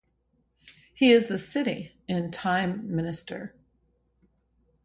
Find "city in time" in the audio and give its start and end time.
1.37-2.89